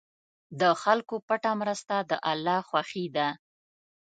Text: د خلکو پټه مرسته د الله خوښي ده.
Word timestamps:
د 0.59 0.61
خلکو 0.81 1.15
پټه 1.27 1.51
مرسته 1.61 1.95
د 2.09 2.11
الله 2.31 2.57
خوښي 2.69 3.05
ده. 3.15 3.27